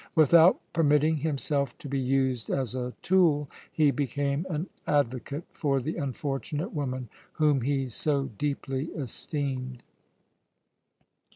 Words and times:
Without 0.15 0.59
permitting 0.73 1.17
himself 1.17 1.77
to 1.77 1.87
be 1.87 1.99
used 1.99 2.49
as 2.49 2.73
a 2.73 2.91
tool, 3.03 3.47
he 3.71 3.91
became 3.91 4.47
an 4.49 4.67
advocate 4.87 5.43
for 5.51 5.79
the 5.79 5.95
unfortunate 5.97 6.73
woman 6.73 7.07
whom 7.33 7.61
he 7.61 7.87
so 7.87 8.23
deeply 8.39 8.85
esteemed. 8.95 9.83